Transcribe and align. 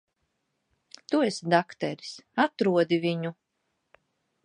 Tu 1.11 1.19
esi 1.27 1.51
dakteris. 1.55 2.17
Atrodi 2.47 3.03
viņu. 3.07 3.37